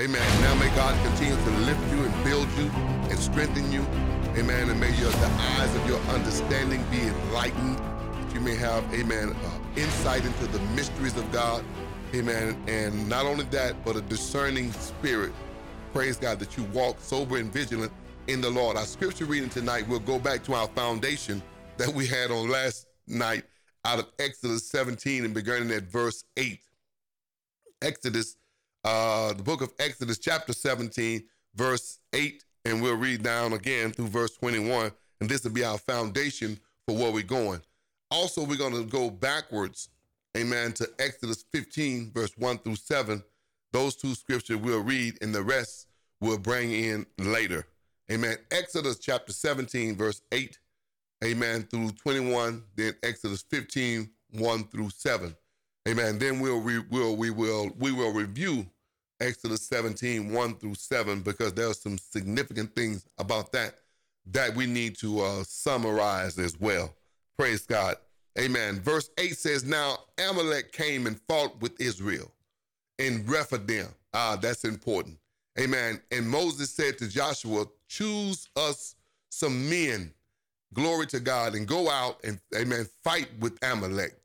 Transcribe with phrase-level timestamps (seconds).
[0.00, 0.40] Amen.
[0.40, 2.70] Now may God continue to lift you and build you
[3.10, 3.82] and strengthen you.
[4.34, 4.70] Amen.
[4.70, 7.76] And may your, the eyes of your understanding be enlightened.
[7.76, 11.62] That you may have, amen, uh, insight into the mysteries of God.
[12.14, 12.58] Amen.
[12.66, 15.32] And not only that, but a discerning spirit.
[15.92, 17.92] Praise God that you walk sober and vigilant
[18.26, 18.78] in the Lord.
[18.78, 21.42] Our scripture reading tonight, we'll go back to our foundation
[21.76, 23.44] that we had on last night
[23.84, 26.58] out of Exodus 17 and beginning at verse 8.
[27.82, 28.36] Exodus,
[28.84, 31.22] uh, the book of Exodus, chapter 17,
[31.54, 34.92] verse 8, and we'll read down again through verse 21.
[35.20, 37.60] And this will be our foundation for where we're going.
[38.10, 39.90] Also, we're going to go backwards,
[40.36, 43.22] amen, to Exodus 15, verse 1 through 7.
[43.72, 45.86] Those two scriptures we'll read, and the rest
[46.20, 47.66] we'll bring in later.
[48.10, 48.36] Amen.
[48.50, 50.58] Exodus chapter 17, verse 8,
[51.24, 52.64] amen, through 21.
[52.74, 55.36] Then Exodus 15, 1 through 7.
[55.88, 56.18] Amen.
[56.18, 58.66] Then we'll re, we'll we will we will review
[59.20, 63.74] Exodus 17, 1 through 7, because there are some significant things about that
[64.26, 66.94] that we need to uh, summarize as well.
[67.38, 67.96] Praise God.
[68.38, 68.80] Amen.
[68.80, 72.30] Verse 8 says, Now Amalek came and fought with Israel
[72.98, 73.88] in Rephidim.
[74.14, 75.18] Ah, that's important.
[75.58, 76.00] Amen.
[76.10, 78.94] And Moses said to Joshua, Choose us
[79.30, 80.12] some men,
[80.74, 84.16] glory to God, and go out and, amen, fight with Amalek.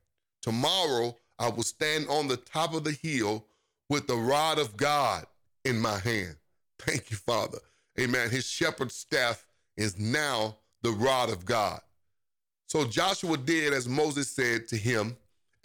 [0.42, 3.46] Tomorrow I will stand on the top of the hill
[3.90, 5.26] with the rod of God
[5.64, 6.36] in my hand.
[6.80, 7.60] Thank you, Father.
[8.00, 8.30] Amen.
[8.30, 9.46] His shepherd's staff
[9.78, 11.80] is now the rod of God.
[12.68, 15.16] So Joshua did as Moses said to him,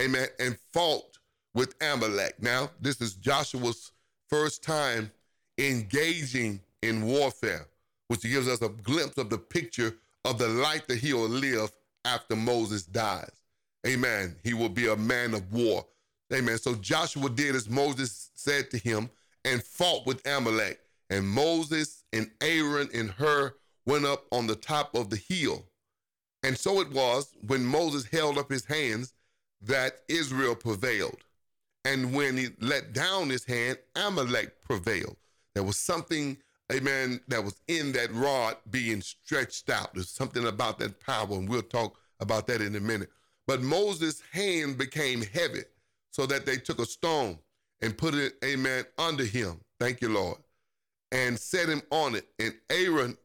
[0.00, 1.18] amen, and fought
[1.54, 2.40] with Amalek.
[2.40, 3.92] Now, this is Joshua's
[4.28, 5.10] first time
[5.58, 7.66] engaging in warfare,
[8.08, 11.72] which gives us a glimpse of the picture of the life that he will live
[12.04, 13.32] after Moses dies.
[13.86, 14.36] Amen.
[14.42, 15.84] He will be a man of war.
[16.32, 16.58] Amen.
[16.58, 19.10] So Joshua did as Moses said to him
[19.44, 20.80] and fought with Amalek.
[21.08, 23.54] And Moses and Aaron and Hur
[23.86, 25.64] went up on the top of the hill.
[26.42, 29.12] And so it was when Moses held up his hands
[29.62, 31.24] that Israel prevailed.
[31.84, 35.16] And when he let down his hand, Amalek prevailed.
[35.54, 36.36] There was something,
[36.72, 39.94] amen, that was in that rod being stretched out.
[39.94, 43.10] There's something about that power, and we'll talk about that in a minute.
[43.46, 45.62] But Moses' hand became heavy
[46.10, 47.38] so that they took a stone
[47.82, 49.60] and put it, amen, under him.
[49.78, 50.38] Thank you, Lord.
[51.12, 52.26] And set him on it.
[52.38, 53.16] And Aaron,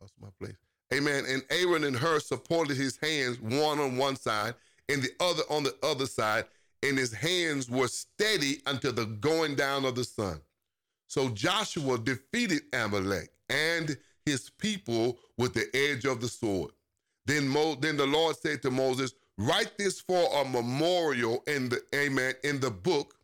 [0.00, 0.56] lost my place.
[0.92, 1.24] Amen.
[1.28, 4.54] And Aaron and Hur supported his hands, one on one side
[4.88, 6.44] and the other on the other side.
[6.82, 10.40] And his hands were steady until the going down of the sun.
[11.08, 16.70] So Joshua defeated Amalek and his people with the edge of the sword.
[17.26, 21.80] Then, Mo, then the Lord said to Moses, Write this for a memorial in the
[21.94, 23.14] amen in the book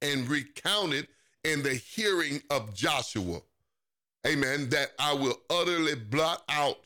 [0.00, 1.08] and recount it
[1.44, 3.40] in the hearing of Joshua.
[4.26, 4.68] Amen.
[4.70, 6.78] That I will utterly blot out,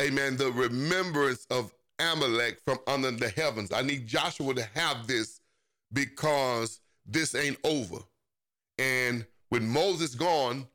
[0.00, 3.72] amen, the remembrance of Amalek from under the heavens.
[3.72, 5.40] I need Joshua to have this
[5.92, 7.98] because this ain't over.
[8.78, 10.66] And when Moses gone,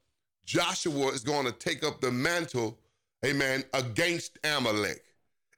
[0.45, 2.77] Joshua is going to take up the mantle
[3.25, 5.03] amen, against Amalek.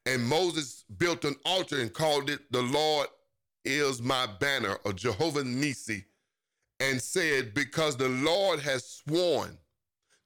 [0.06, 3.08] And Moses built an altar and called it, The Lord
[3.64, 6.06] is my banner, or Jehovah Nisi,
[6.80, 9.58] and said, Because the Lord has sworn,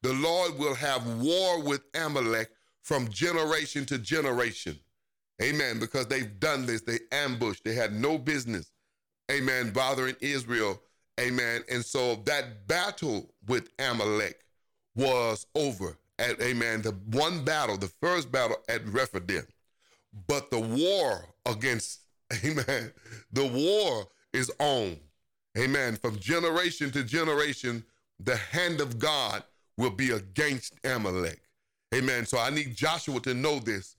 [0.02, 2.50] the Lord will have war with Amalek
[2.82, 4.80] from generation to generation.
[5.42, 5.80] Amen.
[5.80, 8.72] Because they've done this, they ambushed, they had no business,
[9.32, 10.82] amen, bothering Israel.
[11.20, 11.64] Amen.
[11.70, 14.40] And so that battle with Amalek
[14.96, 19.46] was over at amen, the one battle, the first battle at Rephidim.
[20.28, 22.02] But the war against,
[22.46, 22.92] amen,
[23.32, 24.98] the war is on.
[25.58, 25.96] Amen.
[25.96, 27.84] From generation to generation,
[28.20, 29.44] the hand of God
[29.78, 31.42] will be against Amalek.
[31.96, 32.26] Amen.
[32.26, 33.96] So I need Joshua to know this.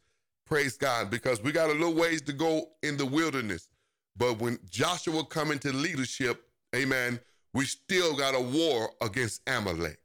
[0.46, 3.69] Praise God, because we got a little ways to go in the wilderness.
[4.16, 6.42] But when Joshua come into leadership,
[6.75, 7.20] amen,
[7.52, 9.99] we still got a war against Amalek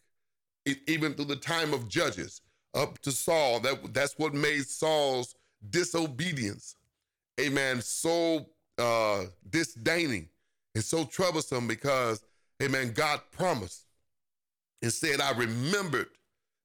[0.66, 2.42] even through the time of judges
[2.74, 3.60] up to Saul.
[3.60, 5.36] That that's what made Saul's
[5.70, 6.76] disobedience,
[7.40, 10.30] amen, so uh, disdaining
[10.76, 12.24] and so troublesome because,
[12.62, 13.86] amen, God promised
[14.82, 16.10] and said, I remembered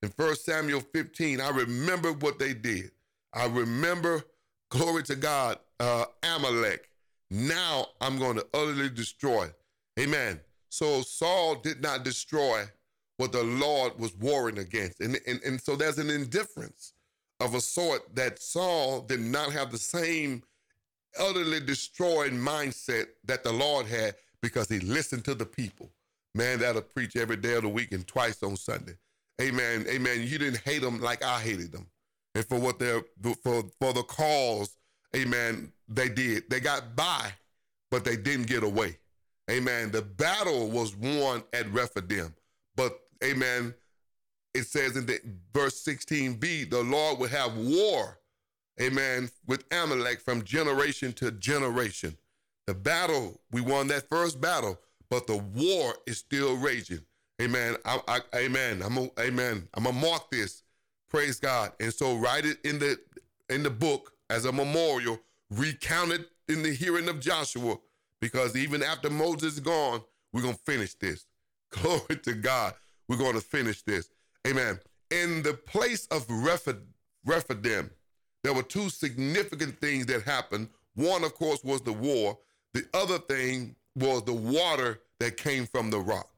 [0.03, 2.91] in 1 Samuel 15, I remember what they did.
[3.35, 4.23] I remember,
[4.71, 6.89] glory to God, uh, Amalek.
[7.31, 9.49] Now I'm going to utterly destroy.
[9.99, 10.41] Amen.
[10.71, 12.65] So Saul did not destroy
[13.17, 15.01] what the Lord was warring against.
[15.01, 16.95] And, and, and so there's an indifference
[17.41, 20.43] of a sort that Saul did not have the same
[21.19, 25.91] utterly destroyed mindset that the Lord had because he listened to the people.
[26.35, 28.95] man that'll preach every day of the week and twice on Sunday.
[29.41, 29.87] Amen.
[29.89, 30.23] Amen.
[30.23, 31.87] You didn't hate them like I hated them.
[32.35, 33.03] And for what they're
[33.43, 34.77] for for the cause,
[35.17, 36.49] amen, they did.
[36.51, 37.33] They got by,
[37.91, 38.99] but they didn't get away.
[39.51, 39.91] Amen.
[39.91, 42.35] The battle was won at Rephidim.
[42.77, 43.75] But amen,
[44.55, 45.21] it says in the
[45.53, 48.19] verse 16b, the Lord will have war,
[48.81, 52.17] amen, with Amalek from generation to generation.
[52.67, 54.79] The battle, we won that first battle,
[55.11, 57.01] but the war is still raging.
[57.41, 57.77] Amen.
[57.85, 58.83] I, I, amen.
[58.83, 59.69] I'm a, amen.
[59.75, 60.63] I'm gonna mark this.
[61.09, 61.73] Praise God.
[61.81, 62.99] And so write it in the
[63.49, 65.19] in the book as a memorial,
[65.51, 67.79] recount it in the hearing of Joshua,
[68.21, 70.03] because even after Moses is gone,
[70.33, 71.27] we're gonna finish this.
[71.71, 72.75] Glory to God.
[73.09, 74.11] We're gonna finish this.
[74.49, 74.79] Amen.
[75.11, 77.91] In the place of Rephidim,
[78.45, 80.69] there were two significant things that happened.
[80.95, 82.39] One, of course, was the war.
[82.73, 86.31] The other thing was the water that came from the rock.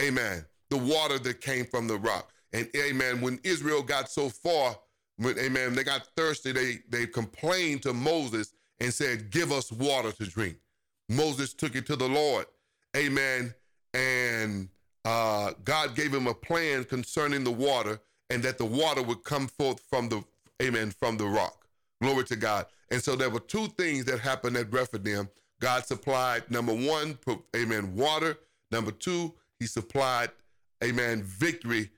[0.00, 0.44] Amen.
[0.70, 2.32] The water that came from the rock.
[2.52, 4.76] And amen, when Israel got so far,
[5.18, 10.12] when, amen, they got thirsty, they, they complained to Moses and said, Give us water
[10.12, 10.56] to drink.
[11.08, 12.46] Moses took it to the Lord.
[12.96, 13.54] Amen.
[13.94, 14.68] And
[15.06, 19.46] uh, God gave him a plan concerning the water and that the water would come
[19.46, 20.22] forth from the,
[20.60, 21.64] amen, from the rock.
[22.02, 22.66] Glory to God.
[22.90, 25.28] And so there were two things that happened at Rephidim.
[25.60, 27.18] God supplied, number one,
[27.54, 28.36] amen, water.
[28.72, 30.30] Number two, he supplied,
[30.82, 31.88] amen, victory,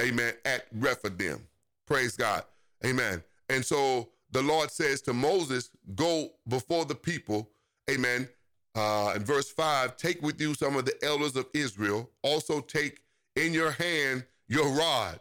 [0.00, 1.46] amen, at Rephidim.
[1.86, 2.42] Praise God.
[2.84, 3.22] Amen.
[3.48, 7.48] And so the Lord says to Moses, go before the people,
[7.88, 8.28] amen.
[8.74, 12.10] Uh, in verse 5, take with you some of the elders of Israel.
[12.22, 13.00] Also take
[13.36, 15.20] in your hand your rod,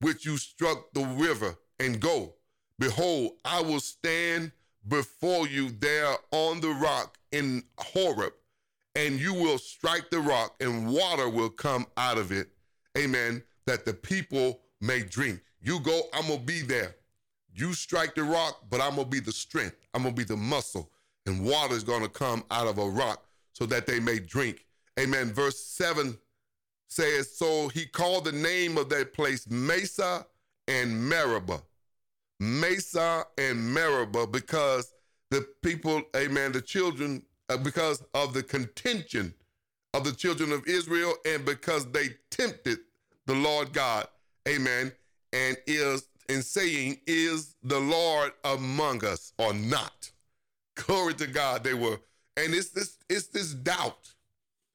[0.00, 2.34] which you struck the river, and go.
[2.78, 4.52] Behold, I will stand
[4.86, 8.32] before you there on the rock in Horeb,
[8.94, 12.48] and you will strike the rock, and water will come out of it.
[12.96, 13.42] Amen.
[13.66, 15.40] That the people may drink.
[15.60, 16.94] You go, I'm going to be there.
[17.52, 19.76] You strike the rock, but I'm going to be the strength.
[19.92, 20.90] I'm going to be the muscle,
[21.28, 24.66] and water is going to come out of a rock so that they may drink.
[24.98, 25.32] Amen.
[25.32, 26.18] Verse 7
[26.88, 30.26] says, So he called the name of that place Massah
[30.66, 31.62] and Meribah
[32.40, 34.92] Massah and Meribah because
[35.30, 39.34] the people, amen, the children, uh, because of the contention
[39.94, 42.78] of the children of Israel and because they tempted
[43.26, 44.06] the Lord God,
[44.48, 44.92] amen,
[45.32, 50.10] and is in saying, Is the Lord among us or not?
[50.86, 51.98] Glory to God, they were.
[52.36, 54.14] And it's this, it's this doubt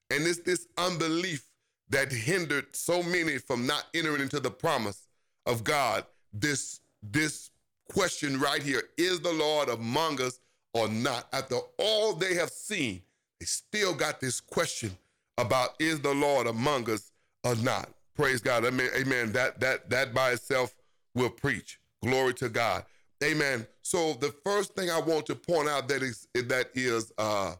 [0.10, 1.46] and it's this unbelief
[1.90, 5.08] that hindered so many from not entering into the promise
[5.46, 6.06] of God.
[6.34, 7.52] This, this
[7.92, 10.40] question right here is the Lord among us
[10.74, 11.28] or not?
[11.32, 13.02] After all they have seen,
[13.40, 14.92] they still got this question
[15.38, 17.12] about is the Lord among us
[17.44, 17.90] or not?
[18.16, 18.66] Praise God.
[18.66, 18.90] Amen.
[18.96, 19.32] Amen.
[19.32, 20.76] That that that by itself
[21.16, 21.80] will preach.
[22.04, 22.86] Glory to God.
[23.24, 23.66] Amen.
[23.82, 27.54] So the first thing I want to point out that is that is uh,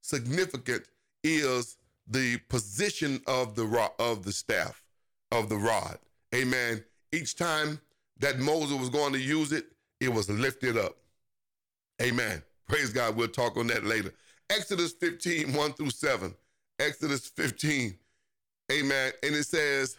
[0.00, 0.84] significant
[1.22, 1.76] is
[2.08, 4.82] the position of the rod, of the staff
[5.30, 5.98] of the rod.
[6.34, 6.82] Amen.
[7.12, 7.80] Each time
[8.20, 9.66] that Moses was going to use it,
[10.00, 10.96] it was lifted up.
[12.00, 12.42] Amen.
[12.68, 13.16] Praise God.
[13.16, 14.14] We'll talk on that later.
[14.50, 16.34] Exodus 15, 1 through 7.
[16.78, 17.94] Exodus 15.
[18.70, 19.12] Amen.
[19.22, 19.96] And it says,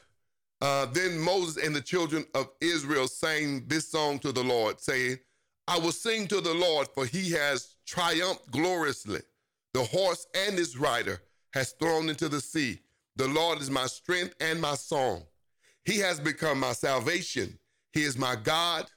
[0.64, 5.20] uh, Then Moses and the children of Israel sang this song to the Lord, saying,
[5.68, 9.22] I will sing to the Lord, for he has triumphed gloriously.
[9.74, 11.22] The horse and his rider
[11.54, 12.80] has thrown into the sea.
[13.16, 15.24] The Lord is my strength and my song.
[15.86, 17.60] He has become my salvation.
[17.92, 18.88] He is my God,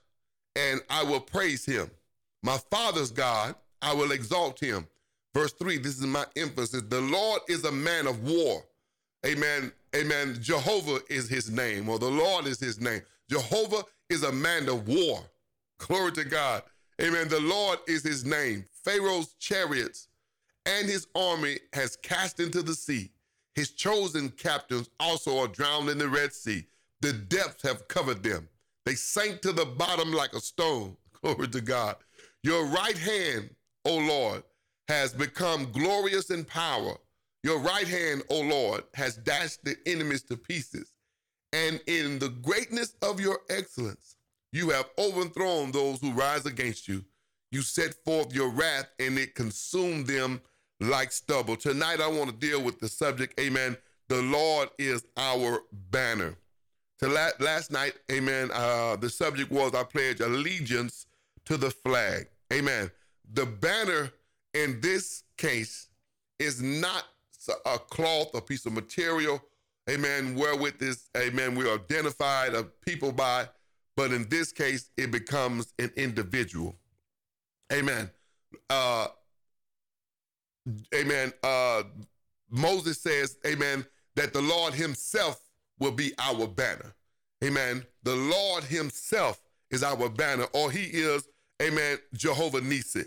[0.55, 1.91] and I will praise him.
[2.43, 4.87] My father's God, I will exalt him.
[5.35, 6.83] Verse 3, this is my emphasis.
[6.89, 8.65] The Lord is a man of war.
[9.27, 9.73] Amen.
[9.95, 10.37] Amen.
[10.41, 13.03] Jehovah is his name, or the Lord is his name.
[13.31, 15.21] Jehovah is a man of war.
[15.79, 16.63] Glory to God.
[17.01, 17.29] Amen.
[17.29, 18.65] The Lord is his name.
[18.85, 20.09] Pharaoh's chariots
[20.67, 23.11] and his army has cast into the sea.
[23.55, 26.67] His chosen captains also are drowned in the Red Sea.
[27.01, 28.49] The depths have covered them.
[28.85, 30.97] They sank to the bottom like a stone.
[31.23, 31.97] Glory to God.
[32.43, 33.51] Your right hand,
[33.85, 34.43] O Lord,
[34.89, 36.97] has become glorious in power.
[37.47, 40.93] Your right hand, O Lord, has dashed the enemies to pieces.
[41.53, 44.17] And in the greatness of your excellence,
[44.51, 47.05] you have overthrown those who rise against you.
[47.53, 50.41] You set forth your wrath, and it consumed them
[50.81, 51.55] like stubble.
[51.55, 53.77] Tonight, I want to deal with the subject, amen.
[54.09, 55.63] The Lord is our
[55.93, 56.35] banner.
[56.99, 61.07] To la- last night, amen, uh, the subject was I pledge allegiance
[61.45, 62.27] to the flag.
[62.53, 62.91] Amen.
[63.35, 64.11] The banner
[64.53, 65.91] in this case
[66.41, 67.05] is not
[67.49, 69.43] a cloth, a piece of material,
[69.89, 73.49] amen, wherewith this, amen, we identified a people by,
[73.97, 76.75] but in this case, it becomes an individual.
[77.73, 78.11] Amen.
[78.71, 79.09] Uh,
[80.95, 81.33] amen.
[81.43, 81.83] Uh,
[82.51, 83.85] Moses says, amen,
[84.15, 85.41] that the Lord himself
[85.79, 86.95] will be our banner.
[87.45, 87.85] Amen.
[88.03, 91.29] The Lord himself is our banner, or he is,
[91.63, 93.05] amen, Jehovah Nisi.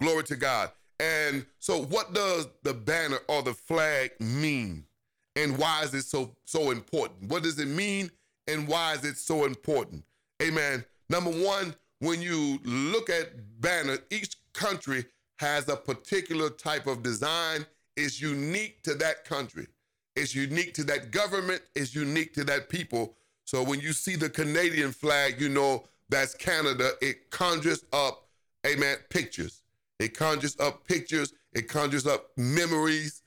[0.00, 0.70] Glory to God.
[1.00, 4.84] And so what does the banner or the flag mean?
[5.36, 7.30] And why is it so so important?
[7.30, 8.10] What does it mean
[8.48, 10.04] and why is it so important?
[10.42, 10.84] Amen.
[11.08, 15.04] Number 1, when you look at banner, each country
[15.38, 17.64] has a particular type of design.
[17.96, 19.66] It's unique to that country.
[20.16, 21.62] It's unique to that government.
[21.76, 23.14] It's unique to that people.
[23.44, 26.92] So when you see the Canadian flag, you know that's Canada.
[27.00, 28.26] It conjures up,
[28.66, 29.62] amen, pictures.
[29.98, 31.32] It conjures up pictures.
[31.52, 33.22] It conjures up memories.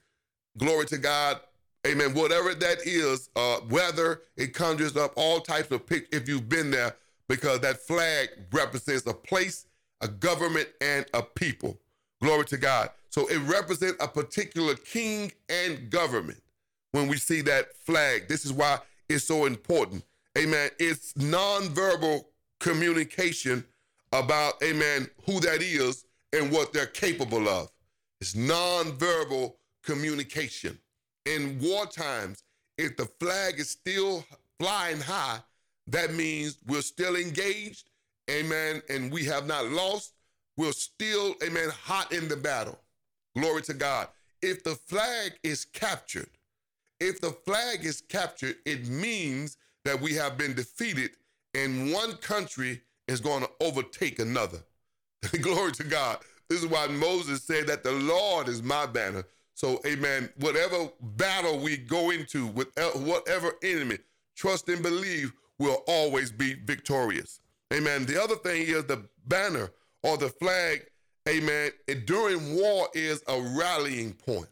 [0.57, 1.39] Glory to God.
[1.85, 2.13] Amen.
[2.13, 6.69] Whatever that is, uh, weather, it conjures up all types of pictures if you've been
[6.69, 6.95] there,
[7.27, 9.65] because that flag represents a place,
[10.01, 11.79] a government, and a people.
[12.21, 12.89] Glory to God.
[13.09, 16.41] So it represents a particular king and government
[16.91, 18.27] when we see that flag.
[18.27, 20.03] This is why it's so important.
[20.37, 20.69] Amen.
[20.79, 22.25] It's nonverbal
[22.59, 23.65] communication
[24.13, 27.69] about, amen, who that is and what they're capable of.
[28.19, 30.77] It's nonverbal communication.
[31.25, 32.43] In war times,
[32.77, 34.25] if the flag is still
[34.59, 35.39] flying high,
[35.87, 37.89] that means we're still engaged,
[38.29, 40.13] amen, and we have not lost.
[40.57, 42.79] We're still, amen, hot in the battle.
[43.35, 44.07] Glory to God.
[44.41, 46.29] If the flag is captured,
[46.99, 51.11] if the flag is captured, it means that we have been defeated
[51.53, 54.59] and one country is going to overtake another.
[55.41, 56.17] Glory to God.
[56.49, 59.23] This is why Moses said that the Lord is my banner.
[59.53, 63.99] So, amen, whatever battle we go into with whatever enemy,
[64.35, 67.39] trust and believe we'll always be victorious.
[67.73, 68.05] Amen.
[68.05, 69.71] The other thing is the banner
[70.03, 70.85] or the flag,
[71.29, 71.71] amen,
[72.05, 74.49] during war is a rallying point.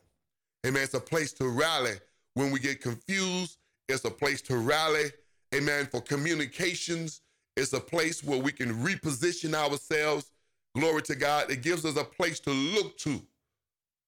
[0.66, 0.84] Amen.
[0.84, 1.96] It's a place to rally
[2.36, 3.58] when we get confused.
[3.88, 5.12] It's a place to rally,
[5.56, 7.22] amen, for communications.
[7.58, 10.32] It's a place where we can reposition ourselves.
[10.76, 11.50] Glory to God.
[11.52, 13.22] It gives us a place to look to,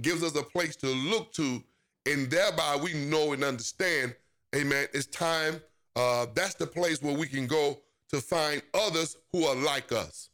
[0.01, 1.63] gives us a place to look to,
[2.05, 4.15] and thereby we know and understand,
[4.55, 5.61] amen, it's time.
[5.95, 7.77] Uh, that's the place where we can go
[8.09, 10.29] to find others who are like us.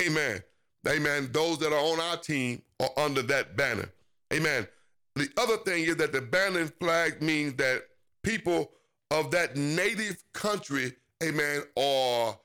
[0.00, 0.42] Amen.
[0.88, 1.28] Amen.
[1.32, 3.90] Those that are on our team are under that banner.
[4.32, 4.66] Amen.
[5.14, 7.84] The other thing is that the banner flag means that
[8.22, 8.70] people
[9.10, 12.38] of that native country, amen, are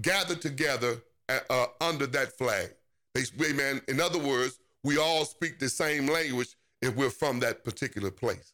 [0.00, 2.70] gathered together uh, under that flag.
[3.42, 3.80] Amen.
[3.88, 8.52] In other words, we all speak the same language if we're from that particular place.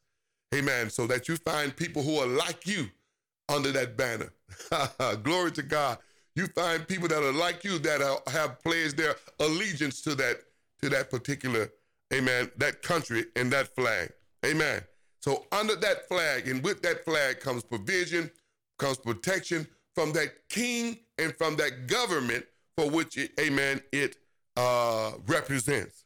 [0.54, 0.88] Amen.
[0.90, 2.86] So that you find people who are like you
[3.48, 4.32] under that banner.
[5.22, 5.98] Glory to God.
[6.36, 10.40] You find people that are like you that are, have pledged their allegiance to that
[10.82, 11.70] to that particular,
[12.12, 14.12] amen, that country and that flag.
[14.44, 14.82] Amen.
[15.20, 18.30] So under that flag and with that flag comes provision,
[18.78, 22.44] comes protection from that king and from that government
[22.76, 24.16] for which, it, amen, it
[24.56, 26.04] uh, represents.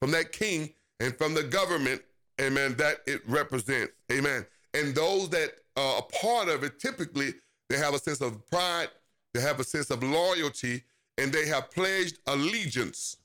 [0.00, 2.02] From that king and from the government,
[2.40, 3.92] amen, that it represents.
[4.12, 4.46] Amen.
[4.74, 7.34] And those that are a part of it, typically,
[7.68, 8.88] they have a sense of pride,
[9.34, 10.82] they have a sense of loyalty,
[11.18, 13.16] and they have pledged allegiance.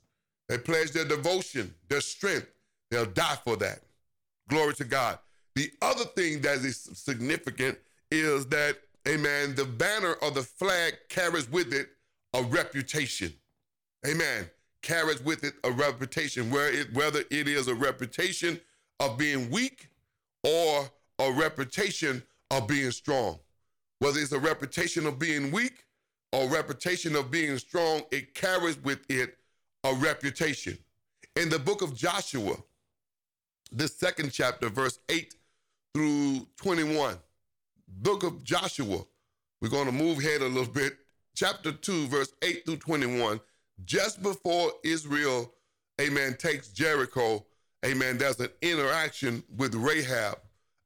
[0.49, 2.47] They pledge their devotion, their strength.
[2.91, 3.79] They'll die for that.
[4.49, 5.17] Glory to God.
[5.55, 7.77] The other thing that is significant
[8.11, 11.89] is that, amen, the banner or the flag carries with it
[12.35, 13.33] a reputation.
[14.05, 14.49] Amen.
[14.81, 18.59] Carries with it a reputation, where it, whether it is a reputation
[18.99, 19.89] of being weak
[20.43, 20.89] or
[21.19, 23.39] a reputation of being strong.
[23.99, 25.85] Whether it's a reputation of being weak
[26.33, 29.37] or reputation of being strong, it carries with it
[29.85, 30.77] a reputation.
[31.37, 32.55] In the book of Joshua,
[33.71, 35.33] the second chapter, verse 8
[35.93, 37.17] through 21.
[37.87, 38.99] Book of Joshua.
[39.61, 40.97] We're going to move ahead a little bit.
[41.35, 43.41] Chapter 2, verse 8 through 21.
[43.83, 45.53] Just before Israel,
[45.99, 47.45] amen, takes Jericho,
[47.85, 50.39] amen, there's an interaction with Rahab,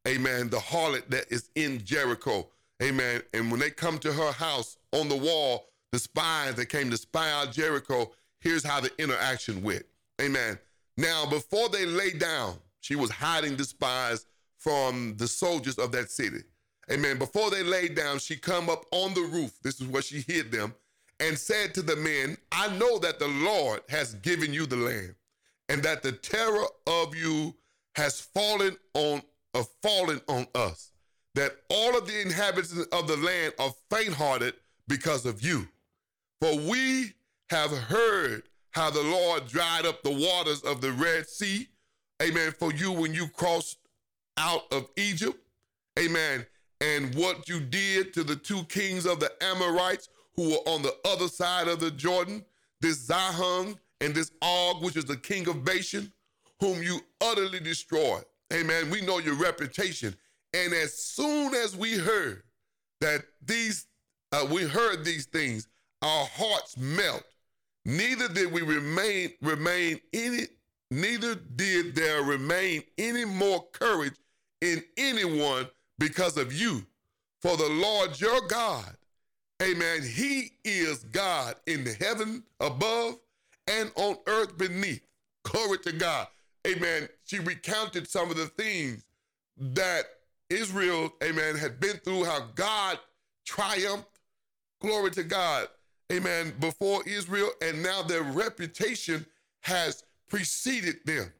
[0.08, 2.48] amen, the harlot that is in Jericho,
[2.82, 3.22] amen.
[3.36, 6.98] And when they come to her house on the wall, the spies that came to
[6.98, 9.86] spy out Jericho, here's how the interaction went,
[10.20, 10.58] amen.
[10.98, 14.25] Now, before they lay down, she was hiding the spies
[14.58, 16.41] from the soldiers of that city.
[16.91, 17.17] Amen.
[17.17, 19.51] Before they laid down, she come up on the roof.
[19.62, 20.74] This is where she hid them
[21.19, 25.15] and said to the men, I know that the Lord has given you the land
[25.67, 27.55] and that the terror of you
[27.96, 29.22] has fallen on
[29.53, 30.91] uh, fallen on us,
[31.36, 34.53] that all of the inhabitants of the land are faint-hearted
[34.88, 35.67] because of you.
[36.39, 37.13] For we
[37.50, 41.67] have heard how the Lord dried up the waters of the Red Sea,
[42.22, 43.79] amen, for you when you crossed
[44.38, 45.38] out of Egypt,
[45.98, 46.46] amen,
[46.81, 50.95] and what you did to the two kings of the Amorites who were on the
[51.05, 52.45] other side of the Jordan,
[52.81, 56.12] this Sihon and this Og, which is the king of Bashan,
[56.59, 58.24] whom you utterly destroyed.
[58.53, 58.89] Amen.
[58.89, 60.15] We know your reputation.
[60.53, 62.43] And as soon as we heard
[63.01, 63.88] that these,
[64.31, 65.67] uh, we heard these things,
[66.01, 67.24] our hearts melt.
[67.86, 70.43] Neither did we remain remain any,
[70.91, 74.15] neither did there remain any more courage
[74.62, 75.67] in anyone
[76.00, 76.86] because of you.
[77.41, 78.96] For the Lord your God,
[79.62, 83.20] amen, he is God in the heaven above
[83.68, 85.06] and on earth beneath.
[85.44, 86.27] Glory to God.
[86.68, 87.08] Amen.
[87.25, 89.06] She recounted some of the things
[89.58, 90.03] that
[90.50, 93.00] Israel, amen, had been through, how God
[93.46, 94.20] triumphed.
[94.82, 95.68] Glory to God.
[96.12, 96.53] Amen.
[96.60, 99.25] Before Israel, and now their reputation
[99.62, 101.32] has preceded them.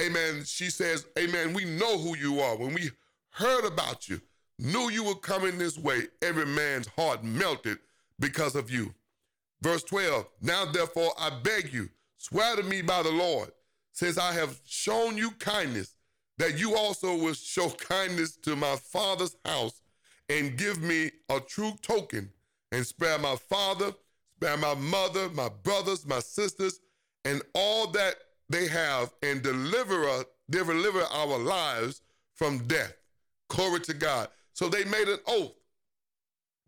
[0.00, 0.44] Amen.
[0.44, 1.54] She says, Amen.
[1.54, 2.56] We know who you are.
[2.56, 2.90] When we
[3.32, 4.20] heard about you,
[4.58, 7.78] knew you were coming this way, every man's heart melted
[8.18, 8.94] because of you.
[9.60, 13.50] Verse 12 Now therefore I beg you, swear to me by the Lord,
[13.92, 15.94] since I have shown you kindness,
[16.38, 19.80] that you also will show kindness to my father's house
[20.28, 22.30] and give me a true token
[22.72, 23.92] and spare my father,
[24.36, 26.80] spare my mother, my brothers, my sisters,
[27.24, 28.14] and all that
[28.48, 32.02] they have, and deliver us, deliver our lives
[32.34, 32.94] from death.
[33.52, 34.28] Glory to God.
[34.54, 35.52] So they made an oath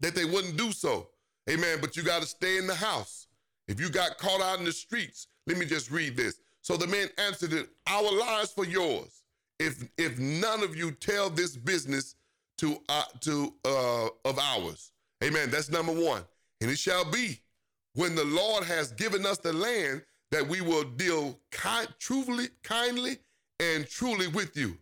[0.00, 1.08] that they wouldn't do so.
[1.48, 1.78] Amen.
[1.80, 3.26] But you got to stay in the house.
[3.68, 6.40] If you got caught out in the streets, let me just read this.
[6.60, 9.22] So the man answered it, Our lives for yours.
[9.58, 12.16] If if none of you tell this business
[12.58, 14.92] to uh, to uh, of ours.
[15.22, 15.50] Amen.
[15.50, 16.22] That's number one.
[16.60, 17.40] And it shall be
[17.94, 23.18] when the Lord has given us the land that we will deal kind, truly, kindly
[23.60, 24.76] and truly with you.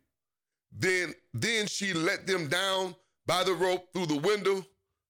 [0.76, 2.94] Then then she let them down
[3.26, 4.64] by the rope through the window.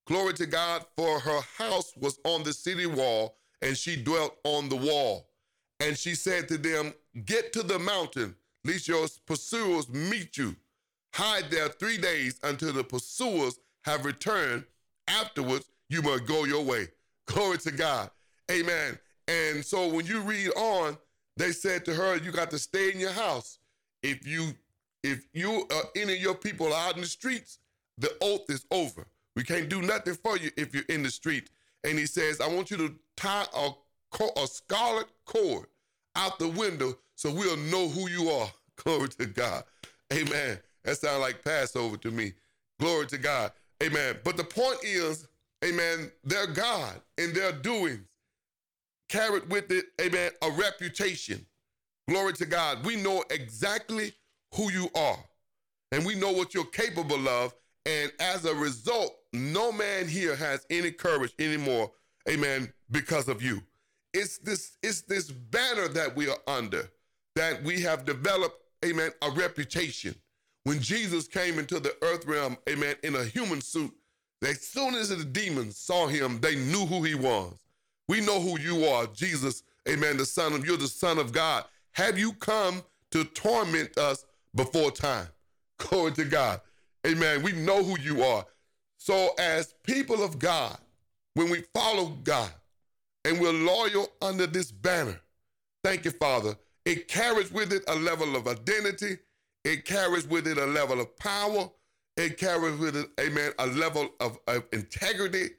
[0.06, 4.68] Glory to God, for her house was on the city wall, and she dwelt on
[4.68, 5.28] the wall.
[5.80, 10.56] And she said to them, Get to the mountain, lest your pursuers meet you.
[11.14, 14.64] Hide there three days until the pursuers have returned.
[15.08, 16.88] Afterwards, you must go your way.
[17.26, 18.10] Glory to God.
[18.50, 18.98] Amen.
[19.28, 20.96] And so when you read on,
[21.36, 23.58] they said to her, You got to stay in your house.
[24.02, 24.52] If you
[25.02, 27.58] if you uh, any of your people are out in the streets,
[27.98, 29.06] the oath is over.
[29.36, 31.50] We can't do nothing for you if you're in the street.
[31.84, 33.70] And he says, I want you to tie a,
[34.36, 35.66] a scarlet cord
[36.14, 38.50] out the window so we'll know who you are.
[38.76, 39.64] Glory to God.
[40.12, 40.58] Amen.
[40.84, 42.32] That sounds like Passover to me.
[42.80, 43.52] Glory to God.
[43.82, 44.16] Amen.
[44.24, 45.26] But the point is,
[45.64, 48.06] amen, their God and their doings
[49.08, 51.44] carried with it, amen, a reputation.
[52.08, 52.84] Glory to God.
[52.84, 54.12] We know exactly
[54.54, 55.18] who you are
[55.92, 57.54] and we know what you're capable of.
[57.84, 61.92] And as a result, no man here has any courage anymore,
[62.28, 63.62] amen, because of you.
[64.14, 66.90] It's this, it's this banner that we are under,
[67.36, 70.14] that we have developed, amen, a reputation.
[70.64, 73.92] When Jesus came into the earth realm, amen, in a human suit,
[74.42, 77.54] as soon as the demons saw him, they knew who he was.
[78.08, 81.64] We know who you are, Jesus, amen, the Son of, you're the Son of God.
[81.92, 85.28] Have you come to torment us before time?
[85.78, 86.60] Glory to God.
[87.06, 87.42] Amen.
[87.42, 88.44] We know who you are.
[88.98, 90.78] So, as people of God,
[91.34, 92.50] when we follow God
[93.24, 95.20] and we're loyal under this banner,
[95.82, 99.18] thank you, Father, it carries with it a level of identity,
[99.64, 101.70] it carries with it a level of power,
[102.16, 105.50] it carries with it, amen, a level of, of integrity.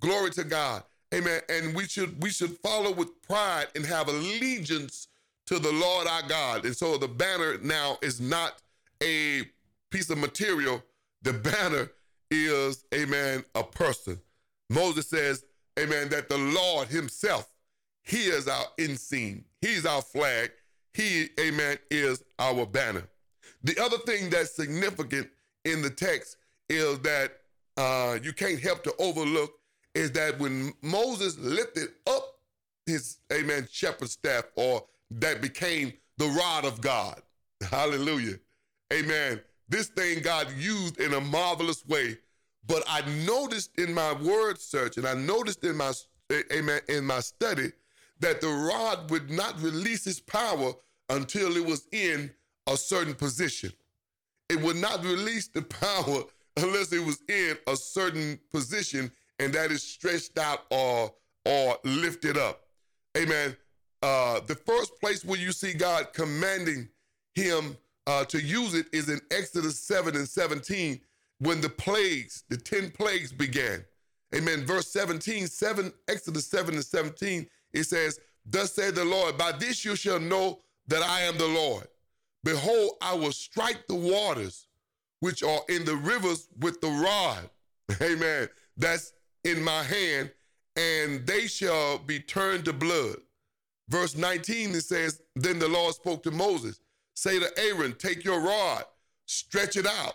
[0.00, 0.82] Glory to God.
[1.14, 1.40] Amen.
[1.48, 5.08] And we should we should follow with pride and have allegiance
[5.46, 6.64] to the Lord our God.
[6.64, 8.60] And so the banner now is not
[9.02, 9.42] a
[9.90, 10.82] piece of material.
[11.22, 11.90] The banner
[12.30, 14.20] is, amen, a person.
[14.68, 15.44] Moses says,
[15.78, 17.48] amen, that the Lord himself,
[18.02, 19.44] he is our ensign.
[19.60, 20.52] He's our flag.
[20.94, 23.08] He, amen, is our banner.
[23.62, 25.28] The other thing that's significant
[25.64, 26.36] in the text
[26.68, 27.32] is that
[27.76, 29.52] uh, you can't help to overlook
[29.94, 32.24] is that when Moses lifted up
[32.86, 37.20] his, amen, shepherd staff, or that became the rod of God.
[37.70, 38.36] Hallelujah.
[38.92, 39.40] Amen.
[39.68, 42.18] This thing God used in a marvelous way.
[42.66, 45.92] But I noticed in my word search and I noticed in my
[46.52, 47.72] amen in my study
[48.20, 50.72] that the rod would not release its power
[51.08, 52.30] until it was in
[52.66, 53.72] a certain position.
[54.48, 56.22] It would not release the power
[56.56, 61.12] unless it was in a certain position and that is stretched out or
[61.46, 62.60] or lifted up.
[63.16, 63.56] Amen.
[64.02, 66.88] Uh, the first place where you see God commanding
[67.34, 71.00] him uh, to use it is in Exodus 7 and 17
[71.38, 73.84] when the plagues, the 10 plagues began.
[74.34, 74.64] Amen.
[74.64, 79.84] Verse 17, 7, Exodus 7 and 17, it says, Thus saith the Lord, by this
[79.84, 81.86] you shall know that I am the Lord.
[82.42, 84.66] Behold, I will strike the waters
[85.20, 87.50] which are in the rivers with the rod.
[88.02, 88.48] Amen.
[88.76, 89.12] That's
[89.44, 90.30] in my hand,
[90.76, 93.16] and they shall be turned to blood.
[93.90, 96.80] Verse 19, it says, Then the Lord spoke to Moses,
[97.14, 98.84] Say to Aaron, Take your rod,
[99.26, 100.14] stretch it out,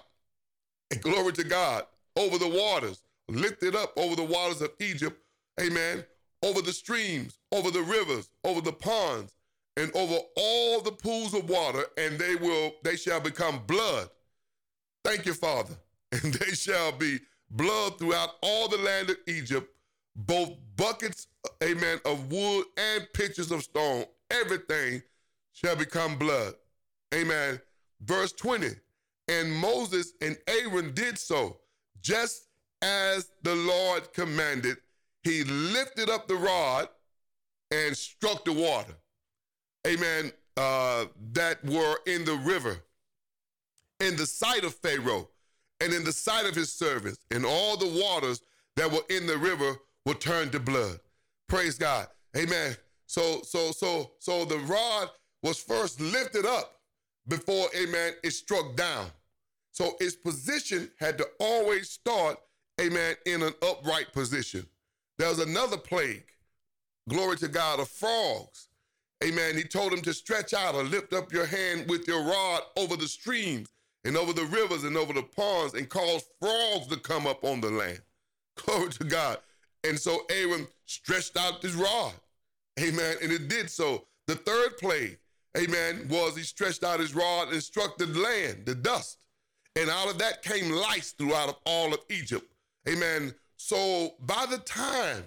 [0.91, 1.83] and glory to God,
[2.15, 5.21] over the waters, lift it up over the waters of Egypt,
[5.59, 6.05] amen,
[6.41, 9.35] over the streams, over the rivers, over the ponds,
[9.77, 14.09] and over all the pools of water, and they will, they shall become blood.
[15.03, 15.75] Thank you, Father.
[16.23, 19.74] And they shall be blood throughout all the land of Egypt,
[20.15, 21.27] both buckets,
[21.63, 24.05] amen, of wood and pitchers of stone.
[24.31, 25.01] Everything
[25.53, 26.53] shall become blood.
[27.13, 27.59] Amen.
[28.01, 28.69] Verse 20.
[29.27, 31.57] And Moses and Aaron did so,
[32.01, 32.47] just
[32.81, 34.77] as the Lord commanded.
[35.23, 36.87] He lifted up the rod
[37.71, 38.93] and struck the water.
[39.87, 40.31] Amen.
[40.55, 42.77] Uh, that were in the river,
[43.99, 45.27] in the sight of Pharaoh,
[45.81, 48.41] and in the sight of his servants, and all the waters
[48.77, 50.99] that were in the river were turn to blood.
[51.47, 52.07] Praise God.
[52.37, 52.75] Amen.
[53.07, 55.09] So, so, so, so the rod
[55.43, 56.79] was first lifted up
[57.27, 59.07] before, amen, it struck down.
[59.71, 62.37] So its position had to always start,
[62.79, 64.65] amen, in an upright position.
[65.17, 66.25] There was another plague,
[67.09, 68.67] glory to God, of frogs.
[69.23, 69.55] Amen.
[69.55, 72.97] He told him to stretch out or lift up your hand with your rod over
[72.97, 73.69] the streams
[74.03, 77.61] and over the rivers and over the ponds and cause frogs to come up on
[77.61, 78.01] the land.
[78.57, 79.39] Glory to God.
[79.85, 82.13] And so Aaron stretched out his rod.
[82.79, 83.17] Amen.
[83.21, 84.05] And it did so.
[84.27, 85.19] The third plague,
[85.55, 89.19] amen, was he stretched out his rod and struck the land, the dust.
[89.75, 92.51] And out of that came lice throughout all of Egypt.
[92.89, 93.33] Amen.
[93.57, 95.23] So by the time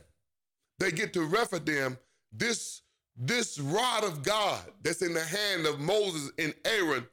[0.78, 1.96] they get to Rephidim,
[2.32, 2.82] this,
[3.16, 7.06] this rod of God that's in the hand of Moses and Aaron,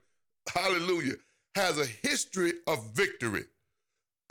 [0.51, 1.15] hallelujah,
[1.55, 3.45] has a history of victory.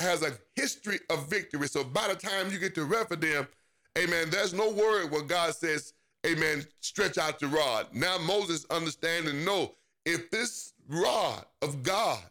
[0.00, 1.68] Has a history of victory.
[1.68, 3.46] So by the time you get to Rephidim,
[3.96, 5.94] amen, there's no word where God says,
[6.26, 7.86] amen, stretch out your rod.
[7.92, 12.22] Now Moses understand and know if this rod of God,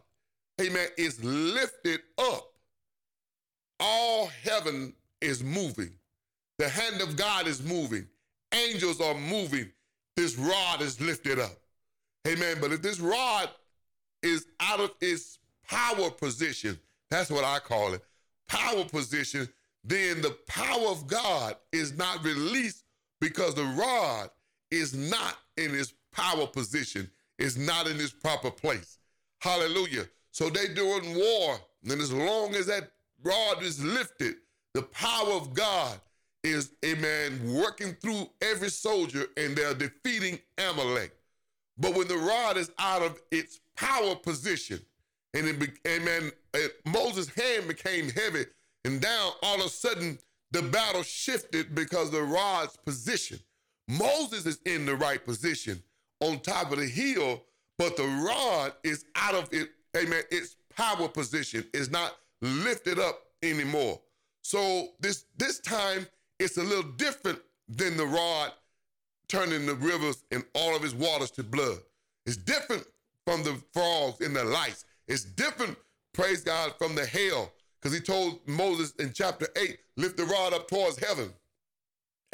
[0.60, 2.52] amen, is lifted up,
[3.80, 5.90] all heaven is moving.
[6.58, 8.06] The hand of God is moving.
[8.52, 9.70] Angels are moving.
[10.16, 11.56] This rod is lifted up.
[12.28, 12.58] Amen.
[12.60, 13.48] But if this rod
[14.22, 16.78] is out of its power position,
[17.14, 18.02] that's what I call it,
[18.48, 19.48] power position,
[19.84, 22.84] then the power of God is not released
[23.20, 24.30] because the rod
[24.70, 28.98] is not in its power position, is not in its proper place.
[29.40, 30.06] Hallelujah.
[30.32, 32.90] So they doing war, and as long as that
[33.22, 34.36] rod is lifted,
[34.72, 36.00] the power of God
[36.42, 41.12] is, amen, working through every soldier, and they're defeating Amalek.
[41.78, 44.80] But when the rod is out of its power position.
[45.34, 46.30] And it, be, amen,
[46.86, 48.46] Moses' hand became heavy,
[48.84, 50.18] and down all of a sudden
[50.52, 53.40] the battle shifted because the rod's position.
[53.88, 55.82] Moses is in the right position
[56.20, 57.42] on top of the hill,
[57.76, 63.18] but the rod is out of it, amen, its power position is not lifted up
[63.42, 64.00] anymore.
[64.42, 66.06] So this this time
[66.38, 68.52] it's a little different than the rod
[69.28, 71.78] turning the rivers and all of its waters to blood.
[72.26, 72.84] It's different
[73.26, 74.84] from the frogs and the lice.
[75.08, 75.76] It's different,
[76.12, 77.52] praise God, from the hail.
[77.80, 81.32] Because he told Moses in chapter 8, lift the rod up towards heaven.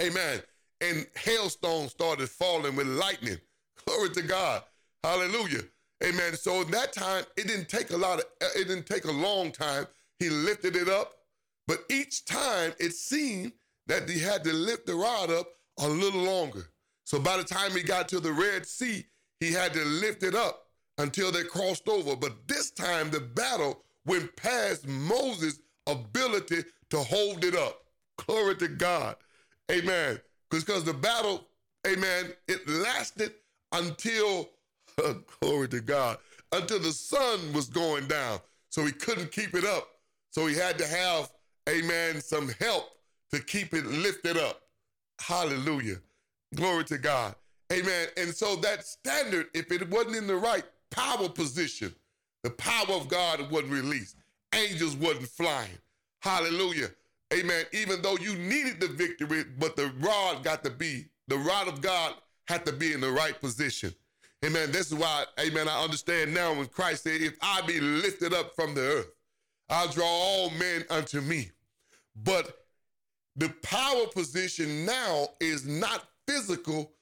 [0.00, 0.40] Amen.
[0.80, 3.38] And hailstones started falling with lightning.
[3.85, 4.62] Glory to God.
[5.02, 5.62] Hallelujah.
[6.04, 6.37] Amen.
[6.37, 9.11] So in that time, it didn't take a lot of, uh, it didn't take a
[9.11, 9.87] long time.
[10.18, 11.14] He lifted it up.
[11.66, 13.52] But each time it seemed
[13.87, 16.68] that he had to lift the rod up a little longer.
[17.04, 19.06] So by the time he got to the Red Sea,
[19.40, 20.66] he had to lift it up
[21.00, 22.14] until they crossed over.
[22.14, 27.82] But this time the battle went past Moses' ability to hold it up.
[28.18, 29.16] Glory to God.
[29.70, 30.20] Amen.
[30.50, 31.46] Because the battle,
[31.86, 33.32] amen, it lasted
[33.72, 34.50] until,
[35.40, 36.18] glory to God,
[36.52, 38.40] until the sun was going down.
[38.68, 39.88] So he couldn't keep it up.
[40.30, 41.30] So he had to have,
[41.68, 42.90] amen, some help
[43.32, 44.60] to keep it lifted up.
[45.20, 45.96] Hallelujah.
[46.54, 47.34] Glory to God.
[47.72, 48.08] Amen.
[48.16, 51.94] And so that standard, if it wasn't in the right power position,
[52.42, 54.16] the power of God wasn't released.
[54.55, 55.79] Angels wasn't flying.
[56.22, 56.88] Hallelujah.
[57.33, 57.64] Amen.
[57.72, 61.81] Even though you needed the victory, but the rod got to be, the rod of
[61.81, 62.14] God
[62.48, 63.94] had to be in the right position.
[64.44, 64.72] Amen.
[64.72, 68.55] This is why, amen, I understand now when Christ said, if I be lifted up
[68.57, 69.12] from the earth,
[69.68, 71.50] I'll draw all men unto me.
[72.24, 72.66] But
[73.37, 76.92] the power position now is not physical,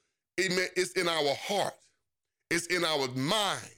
[0.41, 0.67] amen.
[0.77, 1.75] It's in our heart,
[2.51, 3.75] it's in our mind,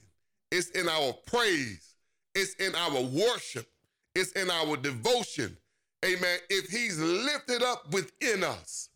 [0.51, 1.95] it's in our praise,
[2.35, 3.67] it's in our worship,
[4.15, 5.57] it's in our devotion.
[6.03, 6.39] Amen.
[6.49, 8.89] If he's lifted up within us,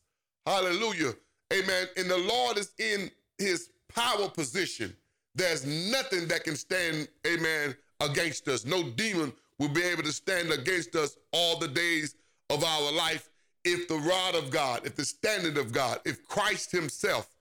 [0.46, 1.14] hallelujah.
[1.54, 1.88] Amen.
[1.98, 4.96] And the Lord is in his power position.
[5.36, 8.66] There's nothing that can stand, amen, against us.
[8.66, 12.16] No demon will be able to stand against us all the days
[12.50, 13.30] of our life
[13.64, 17.35] if the rod of God, if the standard of God, if Christ himself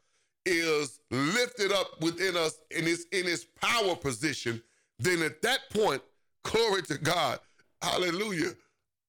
[0.47, 4.63] is lifted up within us and is in his power position,
[4.99, 6.03] then at that point,
[6.45, 7.41] glory to God,
[7.83, 8.53] hallelujah,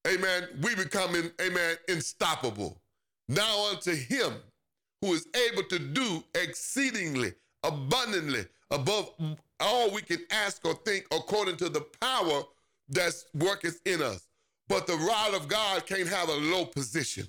[0.07, 2.81] amen, we become, in, amen, unstoppable.
[3.27, 4.33] Now unto him
[5.01, 9.11] who is able to do exceedingly abundantly above
[9.59, 12.43] all we can ask or think according to the power
[12.89, 14.27] that's worketh in us.
[14.67, 17.27] But the rod of God can't have a low position.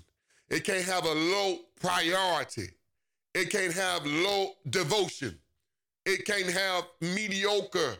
[0.49, 2.71] It can't have a low priority.
[3.37, 5.39] It can't have low devotion.
[6.07, 7.97] It can't have mediocre.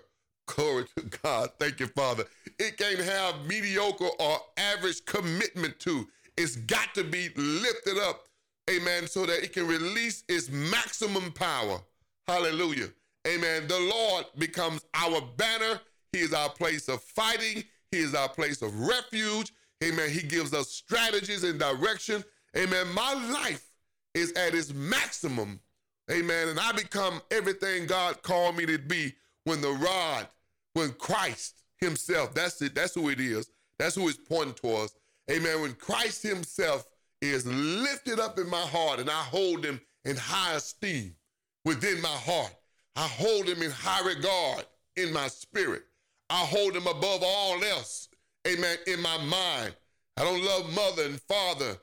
[0.47, 1.51] Glory to God.
[1.61, 2.25] Thank you, Father.
[2.59, 6.09] It can't have mediocre or average commitment to.
[6.39, 8.23] It's got to be lifted up,
[8.71, 11.81] amen, so that it can release its maximum power.
[12.27, 12.89] Hallelujah.
[13.29, 13.69] Amen.
[13.69, 15.81] The Lord becomes our banner.
[16.15, 17.63] He is our place of fighting.
[17.91, 19.53] He is our place of refuge.
[19.85, 20.09] Amen.
[20.09, 22.25] He gives us strategies and direction.
[22.57, 22.87] Amen.
[22.95, 23.67] My life
[24.17, 25.61] is at its maximum.
[26.11, 26.49] Amen.
[26.49, 29.13] And I become everything God called me to be
[29.45, 30.27] when the rod,
[30.75, 33.51] when Christ Himself, that's it, that's who it is.
[33.79, 34.95] That's who it's pointing towards.
[35.31, 35.61] Amen.
[35.61, 36.87] When Christ Himself
[37.21, 41.15] is lifted up in my heart and I hold Him in high esteem
[41.65, 42.55] within my heart,
[42.97, 44.65] I hold Him in high regard
[44.97, 45.83] in my spirit.
[46.29, 48.09] I hold him above all else,
[48.49, 49.75] amen, in my mind.
[50.17, 51.77] I don't love mother and father,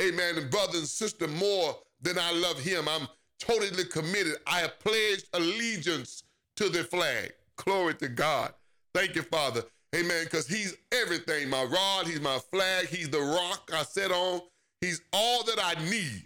[0.00, 2.88] amen, and brother and sister more than I love him.
[2.88, 3.08] I'm
[3.38, 4.36] totally committed.
[4.46, 6.24] I have pledged allegiance
[6.56, 7.32] to the flag.
[7.56, 8.52] Glory to God.
[8.94, 9.62] Thank you, Father.
[9.94, 10.24] Amen.
[10.24, 11.48] Because he's everything.
[11.48, 14.40] My rod, he's my flag, he's the rock I set on.
[14.80, 16.24] He's all that I need.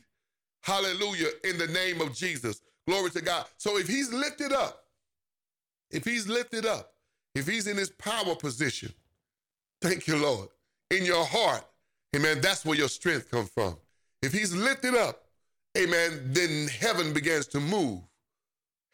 [0.63, 1.29] Hallelujah.
[1.45, 2.63] In the name of Jesus.
[2.87, 3.47] Glory to God.
[3.57, 4.85] So if he's lifted up,
[5.91, 6.93] if he's lifted up,
[7.35, 8.93] if he's in his power position,
[9.81, 10.49] thank you, Lord,
[10.91, 11.65] in your heart,
[12.15, 13.77] amen, that's where your strength comes from.
[14.23, 15.25] If he's lifted up,
[15.77, 18.01] amen, then heaven begins to move.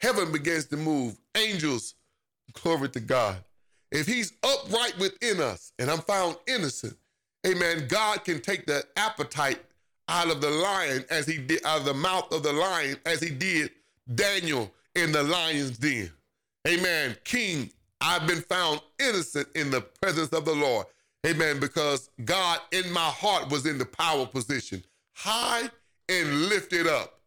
[0.01, 1.19] Heaven begins to move.
[1.37, 1.95] Angels,
[2.53, 3.43] glory to God.
[3.93, 6.97] If he's upright within us and I'm found innocent,
[7.47, 9.61] amen, God can take the appetite
[10.09, 13.21] out of the lion as he did out of the mouth of the lion as
[13.21, 13.71] he did
[14.15, 16.11] Daniel in the lion's den.
[16.67, 17.17] Amen.
[17.25, 20.87] King I've been found innocent in the presence of the Lord.
[21.27, 21.61] Amen.
[21.61, 24.83] Because God in my heart was in the power position,
[25.15, 25.69] high
[26.09, 27.21] and lifted up.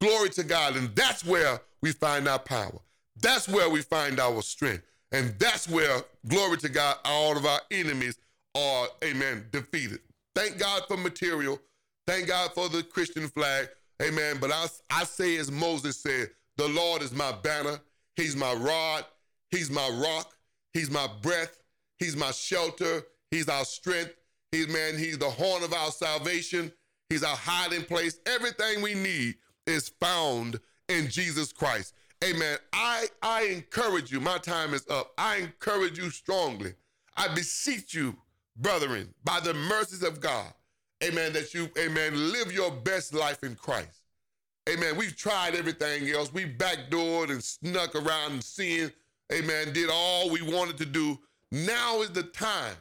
[0.00, 0.76] Glory to God.
[0.76, 2.80] And that's where we find our power.
[3.20, 4.84] That's where we find our strength.
[5.12, 8.18] And that's where, glory to God, all of our enemies
[8.54, 10.00] are, amen, defeated.
[10.34, 11.58] Thank God for material.
[12.06, 13.68] Thank God for the Christian flag.
[14.02, 14.36] Amen.
[14.40, 17.80] But I, I say, as Moses said, the Lord is my banner,
[18.16, 19.04] He's my rod,
[19.50, 20.32] He's my rock.
[20.76, 21.58] He's my breath.
[21.98, 23.02] He's my shelter.
[23.30, 24.14] He's our strength.
[24.52, 26.72] He's, man, he's the horn of our salvation.
[27.10, 28.18] He's our hiding place.
[28.26, 29.36] Everything we need
[29.66, 30.58] is found
[30.88, 31.94] in Jesus Christ.
[32.24, 32.58] Amen.
[32.72, 35.12] I, I encourage you, my time is up.
[35.18, 36.74] I encourage you strongly.
[37.16, 38.16] I beseech you,
[38.56, 40.52] brethren, by the mercies of God,
[41.04, 44.02] amen, that you, amen, live your best life in Christ.
[44.68, 44.96] Amen.
[44.96, 46.32] We've tried everything else.
[46.32, 48.90] We backdoored and snuck around and sin
[49.32, 51.18] amen, did all we wanted to do.
[51.52, 52.76] Now is the time,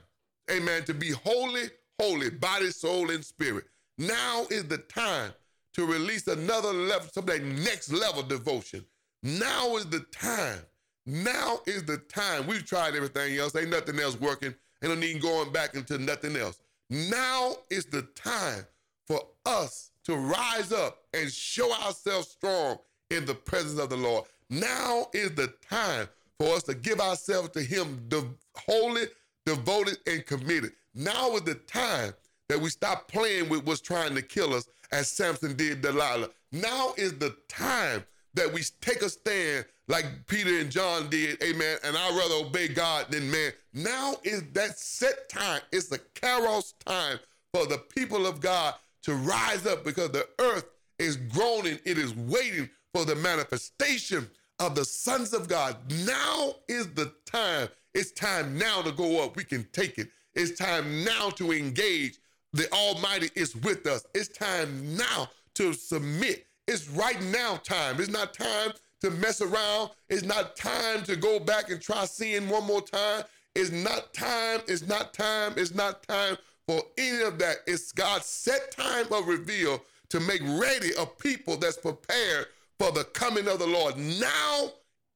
[0.51, 1.63] amen, to be holy,
[1.99, 3.65] holy, body, soul, and spirit.
[3.97, 5.31] Now is the time
[5.73, 8.85] to release another level, some that next level devotion.
[9.23, 10.59] Now is the time.
[11.05, 12.47] Now is the time.
[12.47, 13.55] We've tried everything else.
[13.55, 14.53] Ain't nothing else working.
[14.83, 16.59] Ain't no need going back into nothing else.
[16.89, 18.65] Now is the time
[19.07, 22.77] for us to rise up and show ourselves strong
[23.09, 24.25] in the presence of the Lord.
[24.49, 26.07] Now is the time
[26.39, 29.05] for us to give ourselves to Him, the holy,
[29.45, 30.71] devoted, and committed.
[30.93, 32.13] Now is the time
[32.49, 36.29] that we stop playing with what's trying to kill us, as Samson did Delilah.
[36.51, 38.03] Now is the time
[38.33, 42.67] that we take a stand like Peter and John did, amen, and I'd rather obey
[42.67, 43.51] God than man.
[43.73, 45.61] Now is that set time.
[45.71, 47.19] It's the Kairos time
[47.53, 50.65] for the people of God to rise up because the earth
[50.97, 51.77] is groaning.
[51.85, 54.29] It is waiting for the manifestation
[54.59, 55.77] of the sons of God.
[56.05, 57.69] Now is the time.
[57.95, 59.37] It's time now to go up.
[59.37, 60.09] We can take it.
[60.33, 62.19] It's time now to engage.
[62.51, 64.05] The Almighty is with us.
[64.13, 66.45] It's time now to submit.
[66.67, 68.01] It's right now time.
[68.01, 69.91] It's not time to mess around.
[70.09, 73.23] It's not time to go back and try sin one more time.
[73.55, 74.59] It's not time.
[74.67, 75.53] It's not time.
[75.55, 77.59] It's not time for any of that.
[77.65, 83.05] It's God's set time of reveal to make ready a people that's prepared for the
[83.05, 83.95] coming of the Lord.
[83.97, 84.71] Now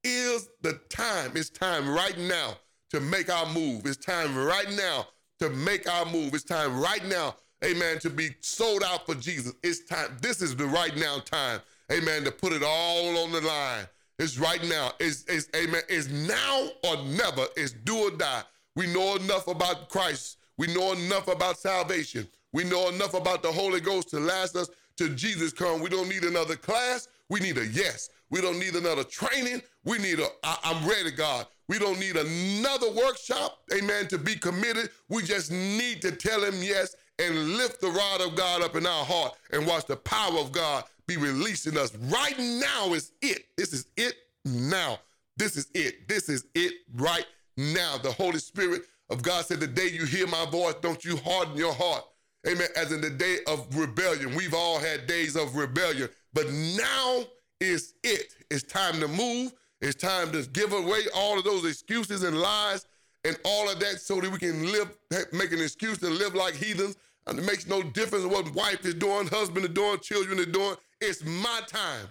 [0.05, 1.33] is the time.
[1.35, 2.55] It's time right now
[2.91, 3.85] to make our move.
[3.85, 5.07] It's time right now
[5.39, 6.33] to make our move.
[6.33, 9.53] It's time right now, amen, to be sold out for Jesus.
[9.63, 10.17] It's time.
[10.21, 13.85] This is the right now time, amen, to put it all on the line.
[14.19, 14.91] It's right now.
[14.99, 15.81] It's, it's amen.
[15.87, 17.45] It's now or never.
[17.55, 18.43] It's do or die.
[18.75, 20.37] We know enough about Christ.
[20.57, 22.27] We know enough about salvation.
[22.51, 25.79] We know enough about the Holy Ghost to last us to Jesus come.
[25.79, 27.07] We don't need another class.
[27.29, 28.09] We need a yes.
[28.29, 29.61] We don't need another training.
[29.85, 31.47] We need a, I, I'm ready, God.
[31.69, 34.89] We don't need another workshop, amen, to be committed.
[35.07, 38.87] We just need to tell him yes and lift the rod of God up in
[38.87, 41.95] our heart and watch the power of God be releasing us.
[41.95, 43.45] Right now is it.
[43.55, 44.97] This is it now.
[45.37, 46.07] This is it.
[46.07, 47.99] This is it right now.
[47.99, 51.55] The Holy Spirit of God said, The day you hear my voice, don't you harden
[51.55, 52.03] your heart.
[52.47, 52.67] Amen.
[52.75, 54.33] As in the day of rebellion.
[54.33, 57.25] We've all had days of rebellion, but now
[57.59, 58.33] is it.
[58.49, 59.53] It's time to move.
[59.81, 62.85] It's time to give away all of those excuses and lies
[63.23, 64.97] and all of that so that we can live,
[65.31, 66.97] make an excuse to live like heathens.
[67.27, 70.75] And it makes no difference what wife is doing, husband is doing, children are doing.
[70.99, 72.07] It's my time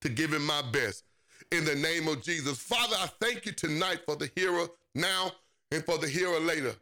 [0.00, 1.04] to give him my best.
[1.50, 2.58] In the name of Jesus.
[2.58, 5.32] Father, I thank you tonight for the hearer now
[5.72, 6.74] and for the hearer later.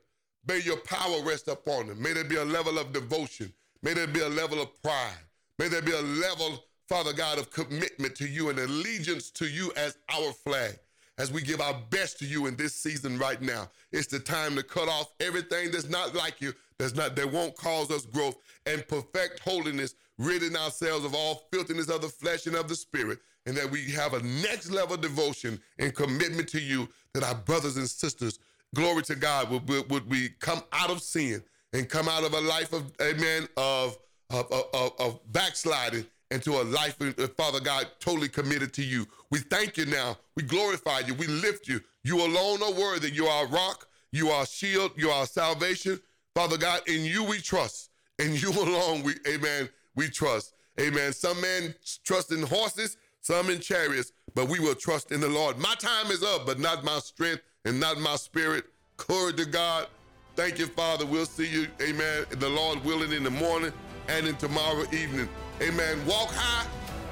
[0.46, 2.02] May your power rest upon them.
[2.02, 3.52] May there be a level of devotion.
[3.83, 5.18] May there be a level of pride.
[5.59, 9.72] May there be a level, Father God, of commitment to you and allegiance to you
[9.77, 10.79] as our flag.
[11.18, 14.55] As we give our best to you in this season right now, it's the time
[14.55, 18.37] to cut off everything that's not like you, that's not that won't cause us growth,
[18.66, 23.18] and perfect holiness, ridding ourselves of all filthiness of the flesh and of the spirit,
[23.46, 27.79] and that we have a next level devotion and commitment to you, that our brothers
[27.79, 28.38] and sisters
[28.75, 32.35] glory to God, would, would, would we come out of sin and come out of
[32.35, 33.96] a life of, amen, of,
[34.31, 39.07] of, of, of backsliding into a life, uh, Father God, totally committed to you.
[39.31, 40.19] We thank you now.
[40.35, 41.15] We glorify you.
[41.15, 41.81] We lift you.
[42.05, 43.11] You alone are worthy.
[43.11, 43.87] You are a rock.
[44.12, 44.93] You are shield.
[44.97, 46.01] You are salvation.
[46.35, 47.91] Father God, in you we trust.
[48.19, 50.55] In you alone, we, amen, we trust.
[50.81, 51.12] Amen.
[51.12, 55.59] Some men trust in horses, some in chariots, but we will trust in the Lord.
[55.59, 58.65] My time is up, but not my strength and not my spirit.
[58.99, 59.87] Glory to God.
[60.35, 61.07] Thank you, Father.
[61.07, 63.73] We'll see you, amen, the Lord willing in the morning
[64.09, 65.29] and in tomorrow evening.
[65.62, 66.05] Amen.
[66.07, 66.66] Walk high,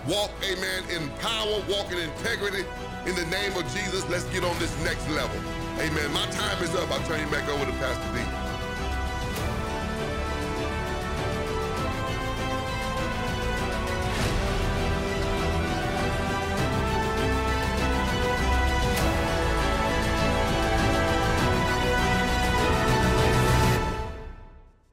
[0.09, 2.64] walk, amen, in power, walk in integrity.
[3.07, 5.37] In the name of Jesus, let's get on this next level.
[5.78, 6.12] Amen.
[6.12, 6.90] My time is up.
[6.90, 8.43] I'll turn you back over to Pastor D.